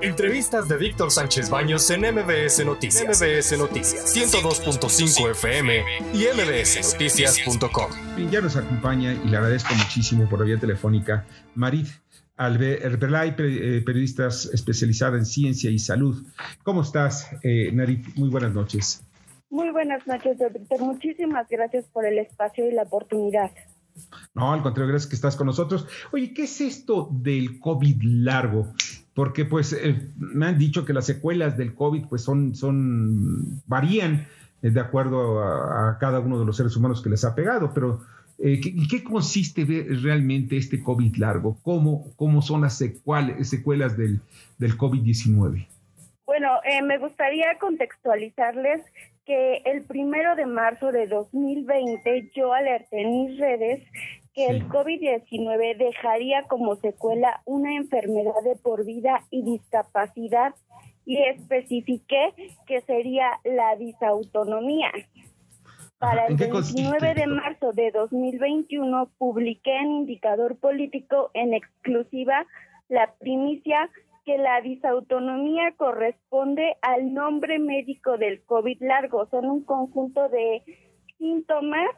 [0.00, 3.20] Entrevistas de Víctor Sánchez Baños en MBS Noticias.
[3.20, 5.82] MBS Noticias 102.5 FM
[6.14, 8.30] y mbsnoticias.com.
[8.30, 11.26] Ya nos acompaña y le agradezco muchísimo por la vía telefónica
[11.56, 11.88] Marit
[12.36, 16.24] Alberlay, eh, periodista especializada en ciencia y salud.
[16.62, 18.14] ¿Cómo estás, eh, Narit?
[18.14, 19.02] Muy buenas noches.
[19.50, 20.80] Muy buenas noches, doctor.
[20.80, 23.50] Muchísimas gracias por el espacio y la oportunidad.
[24.32, 25.88] No, al contrario, gracias que estás con nosotros.
[26.12, 28.72] Oye, ¿qué es esto del COVID largo?
[29.18, 34.28] Porque pues eh, me han dicho que las secuelas del COVID pues son, son varían
[34.62, 38.00] eh, de acuerdo a, cada uno de los seres humanos que les ha pegado, pero
[38.38, 41.58] eh, ¿qué, ¿qué, consiste realmente este COVID largo?
[41.62, 44.20] ¿Cómo, cómo son las secuelas, secuelas del,
[44.56, 45.66] del COVID-19?
[46.24, 46.50] Bueno,
[46.84, 48.82] me gustaría contextualizarles
[49.26, 53.82] que el primero de marzo de 2020 yo alerté en mis redes
[54.38, 60.54] que el COVID-19 dejaría como secuela una enfermedad de por vida y discapacidad
[61.04, 62.32] y especifiqué
[62.64, 64.92] que sería la disautonomía.
[65.98, 72.46] Para el 29 de marzo de 2021 publiqué en Indicador Político en exclusiva
[72.88, 73.90] la primicia
[74.24, 79.26] que la disautonomía corresponde al nombre médico del COVID largo.
[79.26, 80.62] Son un conjunto de
[81.18, 81.90] síntomas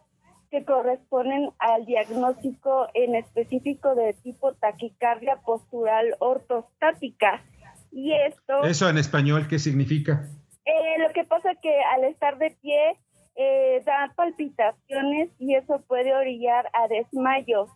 [0.51, 7.43] que corresponden al diagnóstico en específico de tipo taquicardia postural ortostática.
[7.93, 8.65] Y esto...
[8.65, 10.29] ¿Eso en español qué significa?
[10.65, 12.97] Eh, lo que pasa que al estar de pie
[13.37, 17.69] eh, da palpitaciones y eso puede orillar a desmayo.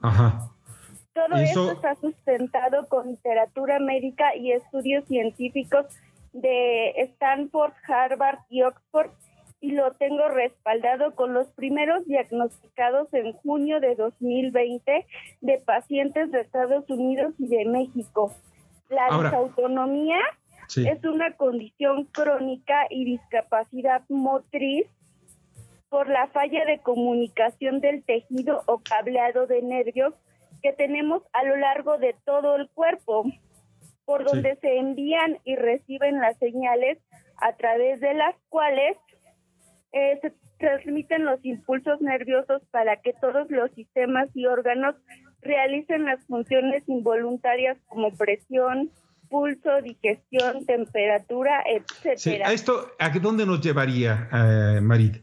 [0.00, 0.50] Ajá.
[1.12, 5.86] Todo esto está sustentado con literatura médica y estudios científicos
[6.32, 9.10] de Stanford, Harvard y Oxford
[9.60, 15.06] y lo tengo respaldado con los primeros diagnosticados en junio de 2020
[15.40, 18.34] de pacientes de Estados Unidos y de México.
[18.88, 20.18] La disautonomía
[20.76, 24.86] es una condición crónica y discapacidad motriz
[25.88, 30.14] por la falla de comunicación del tejido o cableado de nervios
[30.62, 33.24] que tenemos a lo largo de todo el cuerpo,
[34.04, 36.98] por donde se envían y reciben las señales
[37.40, 38.96] a través de las cuales
[39.92, 44.96] eh, se transmiten los impulsos nerviosos para que todos los sistemas y órganos
[45.40, 48.90] realicen las funciones involuntarias como presión,
[49.28, 52.48] pulso, digestión, temperatura, etcétera.
[52.48, 55.16] Sí, ¿Esto a dónde nos llevaría, eh, Marit?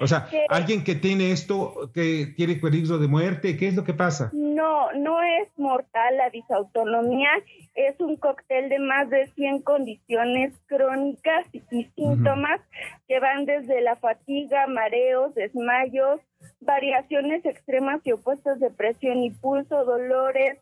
[0.00, 3.94] O sea, alguien que tiene esto, que tiene peligro de muerte, ¿qué es lo que
[3.94, 4.32] pasa?
[4.54, 7.30] No, no es mortal la disautonomía,
[7.74, 11.60] es un cóctel de más de 100 condiciones crónicas y
[11.96, 12.60] síntomas
[13.08, 16.20] que van desde la fatiga, mareos, desmayos,
[16.60, 20.60] variaciones extremas y opuestas de presión y pulso, dolores,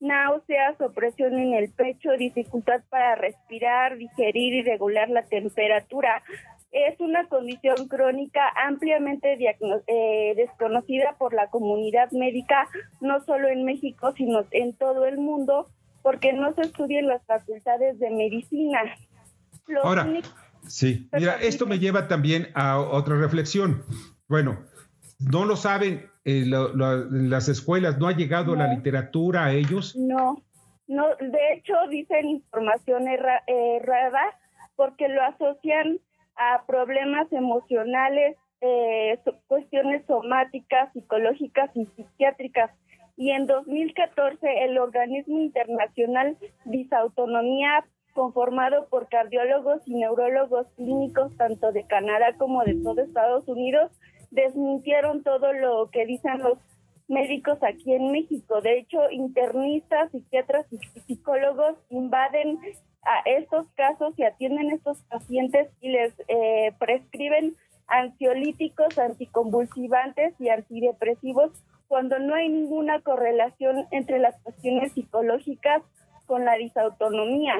[0.00, 6.22] náuseas, opresión en el pecho, dificultad para respirar, digerir y regular la temperatura
[6.74, 9.38] es una condición crónica ampliamente
[9.86, 12.68] eh, desconocida por la comunidad médica,
[13.00, 15.68] no solo en México, sino en todo el mundo,
[16.02, 18.80] porque no se estudian las facultades de medicina.
[19.84, 20.06] Ahora,
[20.66, 23.84] sí, mira, esto me lleva también a otra reflexión.
[24.26, 24.58] Bueno,
[25.20, 29.94] no lo saben eh, las escuelas, no ha llegado la literatura a ellos.
[29.94, 30.42] No,
[30.88, 34.22] no, de hecho dicen información errada
[34.74, 35.98] porque lo asocian
[36.36, 42.70] a problemas emocionales, eh, cuestiones somáticas, psicológicas y psiquiátricas.
[43.16, 51.86] Y en 2014 el organismo internacional Disautonomía, conformado por cardiólogos y neurólogos clínicos tanto de
[51.86, 53.92] Canadá como de todo Estados Unidos,
[54.30, 56.58] desmintieron todo lo que dicen los
[57.08, 58.60] médicos aquí en México.
[58.60, 62.58] De hecho, internistas, psiquiatras y psicólogos invaden
[63.02, 67.54] a estos casos y atienden a estos pacientes y les eh, prescriben
[67.86, 71.52] ansiolíticos, anticonvulsivantes y antidepresivos
[71.86, 75.82] cuando no hay ninguna correlación entre las cuestiones psicológicas
[76.26, 77.54] con la disautonomía.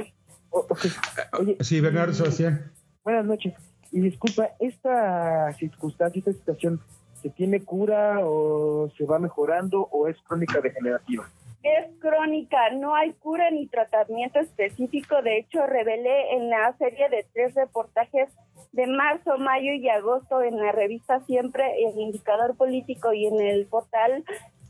[1.61, 2.73] sí, Bernardo Sebastián.
[3.05, 3.55] Buenas noches.
[3.93, 6.81] Y disculpa, ¿esta circunstancia, esta situación,
[7.25, 11.27] se tiene cura o se va mejorando o es crónica degenerativa?
[11.65, 15.23] es crónica, no hay cura ni tratamiento específico.
[15.23, 18.29] De hecho, revelé en la serie de tres reportajes
[18.73, 23.67] de marzo, mayo y agosto en la revista Siempre, el Indicador Político y en el
[23.67, 24.25] portal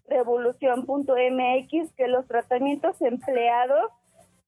[0.06, 3.90] revolución.mx que los tratamientos empleados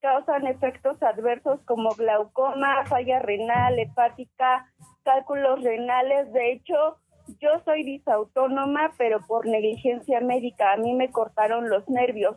[0.01, 4.67] causan efectos adversos como glaucoma, falla renal, hepática,
[5.03, 6.33] cálculos renales.
[6.33, 6.99] De hecho,
[7.41, 12.37] yo soy disautónoma, pero por negligencia médica a mí me cortaron los nervios.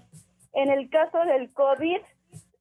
[0.54, 1.98] En el caso del COVID,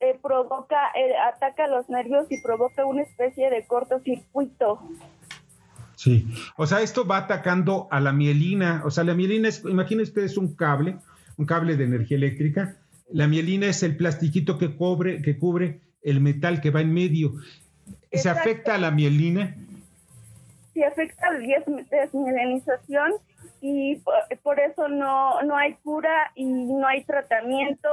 [0.01, 4.79] eh, provoca, eh, ataca los nervios y provoca una especie de cortocircuito.
[5.97, 6.27] Sí,
[6.57, 10.37] o sea, esto va atacando a la mielina, o sea, la mielina es, imaginen ustedes
[10.37, 10.97] un cable,
[11.37, 12.77] un cable de energía eléctrica,
[13.11, 17.35] la mielina es el plastiquito que cubre, que cubre el metal que va en medio.
[18.13, 19.57] ¿Se afecta a la mielina?
[20.79, 23.15] Sí, afecta desmielinización
[23.61, 24.01] y
[24.45, 27.89] por, eso no, no hay cura y no hay tratamiento.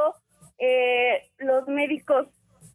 [0.59, 2.27] Eh, los médicos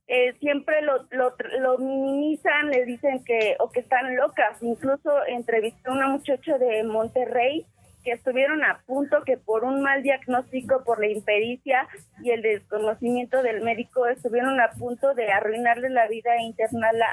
[0.08, 4.60] eh, siempre lo, lo, lo, minimizan, le dicen que o que están locas.
[4.62, 7.64] Incluso entrevisté a una muchacha de Monterrey
[8.02, 11.86] que estuvieron a punto que por un mal diagnóstico, por la impericia
[12.24, 16.52] y el desconocimiento del médico, estuvieron a punto de arruinarle la vida e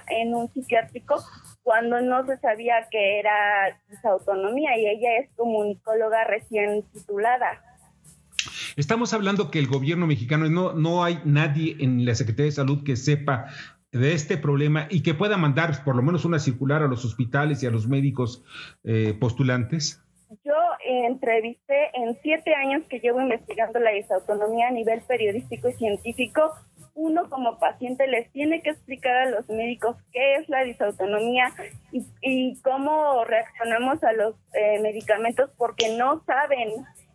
[0.07, 1.23] en un psiquiátrico
[1.67, 7.61] cuando no se sabía que era autonomía y ella es comunicóloga recién titulada.
[8.77, 12.85] Estamos hablando que el gobierno mexicano, no, no hay nadie en la Secretaría de Salud
[12.85, 13.47] que sepa
[13.91, 17.61] de este problema y que pueda mandar por lo menos una circular a los hospitales
[17.61, 18.45] y a los médicos
[18.85, 20.01] eh, postulantes.
[20.45, 20.55] Yo
[20.85, 26.53] entrevisté en siete años que llevo investigando la disautonomía a nivel periodístico y científico.
[26.99, 31.53] Uno como paciente les tiene que explicar a los médicos qué es la disautonomía
[31.91, 36.69] y, cómo reaccionamos a los eh, medicamentos porque no saben.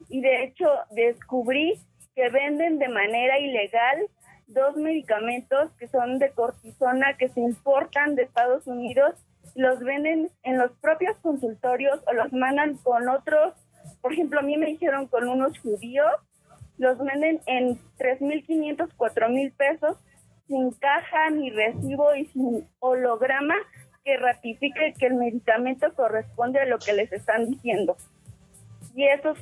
[0.09, 1.81] Y de hecho descubrí
[2.15, 4.07] que venden de manera ilegal
[4.47, 9.17] dos medicamentos que son de cortisona que se importan de Estados Unidos
[9.55, 13.55] los venden en los propios consultorios o los mandan con otros.
[14.01, 16.13] Por ejemplo, a mí me dijeron con unos judíos,
[16.83, 19.97] los venden en 3.500, 4.000 pesos,
[20.49, 23.55] sin caja ni recibo y sin holograma
[24.05, 27.97] que ratifique que el medicamento corresponde a lo que les están diciendo.
[28.97, 29.39] Y esos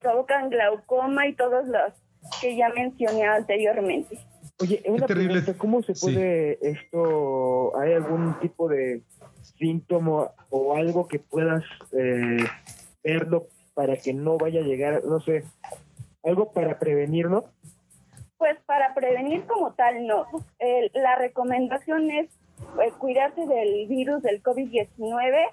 [0.00, 1.94] provocan glaucoma y todos los
[2.42, 4.18] que ya mencioné anteriormente.
[4.60, 9.00] Oye, una pregunta, ¿cómo se puede esto, hay algún tipo de
[9.58, 12.44] síntoma o algo que puedas eh,
[13.02, 15.44] verlo para que no vaya a llegar, no sé,
[16.24, 17.44] algo para prevenirlo?
[18.38, 20.26] Pues para prevenir como tal, no.
[20.94, 22.30] la recomendación es
[22.82, 25.48] eh, cuidarse del virus del COVID-19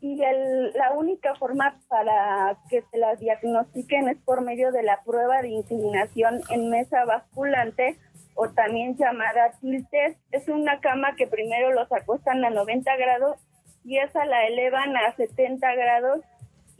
[0.00, 5.42] y la única forma para que se la diagnostiquen es por medio de la prueba
[5.42, 7.96] de inclinación en mesa basculante
[8.34, 10.16] o también llamada tiltes.
[10.32, 13.36] Es una cama que primero los acuestan a 90 grados
[13.84, 16.20] y esa la elevan a 70 grados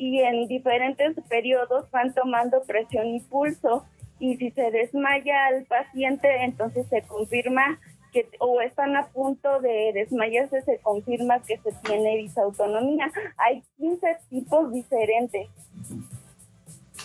[0.02, 3.84] y en diferentes periodos van tomando presión y pulso.
[4.18, 7.78] Y si se desmaya al paciente, entonces se confirma
[8.12, 13.12] que o están a punto de desmayarse, se confirma que se tiene disautonomía.
[13.38, 15.48] Hay 15 tipos diferentes.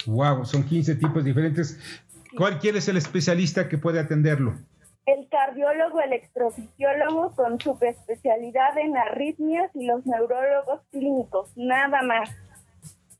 [0.07, 1.79] Wow, son 15 tipos diferentes.
[2.35, 4.55] ¿Cuál quiere es el especialista que puede atenderlo?
[5.05, 12.31] El cardiólogo electrofisiólogo con subespecialidad en arritmias y los neurólogos clínicos, nada más.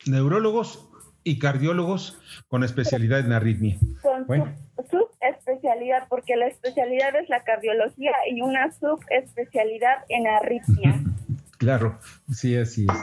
[0.08, 0.88] Neurólogos
[1.24, 2.18] y cardiólogos
[2.48, 3.78] con especialidad en arritmia.
[4.02, 4.56] Con bueno.
[4.90, 11.02] subespecialidad, porque la especialidad es la cardiología y una subespecialidad en arritmia.
[11.58, 11.98] Claro,
[12.32, 12.98] sí, así es.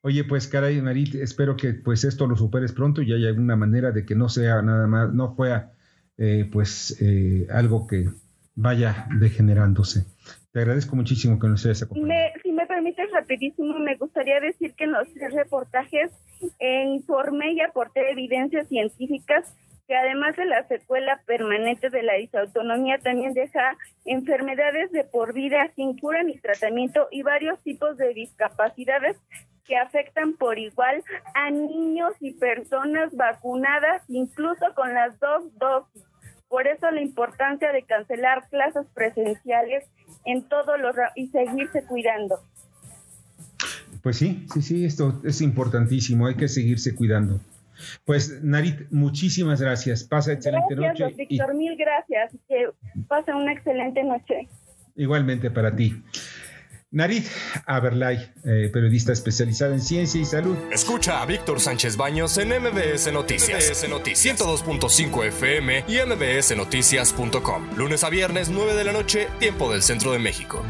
[0.00, 3.92] Oye, pues caray, Marit, espero que pues esto lo superes pronto y haya alguna manera
[3.92, 5.72] de que no sea nada más, no fuera
[6.16, 8.08] eh, pues eh, algo que
[8.54, 10.04] vaya degenerándose.
[10.52, 12.32] Te agradezco muchísimo que nos hayas acompañado.
[12.42, 16.10] si me permites rapidísimo, me gustaría decir que en los tres reportajes
[16.60, 19.54] informé y aporté evidencias científicas
[19.88, 25.72] que además de la secuela permanente de la disautonomía, también deja enfermedades de por vida
[25.74, 29.16] sin cura ni tratamiento y varios tipos de discapacidades
[29.64, 31.02] que afectan por igual
[31.34, 36.04] a niños y personas vacunadas, incluso con las dos dosis.
[36.48, 39.86] Por eso la importancia de cancelar clases presenciales
[40.26, 42.40] en todos los y seguirse cuidando.
[44.02, 47.40] Pues sí, sí, sí, esto es importantísimo, hay que seguirse cuidando.
[48.04, 50.04] Pues Narit, muchísimas gracias.
[50.04, 51.04] Pasa excelente noche.
[51.04, 52.32] Gracias, Víctor, mil gracias.
[52.48, 52.68] Que
[53.06, 54.48] pasa una excelente noche.
[54.96, 56.02] Igualmente para ti.
[56.90, 57.26] Narit
[57.66, 60.56] Aberlay, eh, periodista especializada en ciencia y salud.
[60.72, 63.68] Escucha a Víctor Sánchez Baños en MBS Noticias.
[63.68, 67.76] MBS Noticias 102.5 FM y MBSNoticias.com.
[67.76, 70.64] Lunes a viernes, 9 de la noche, tiempo del centro de México.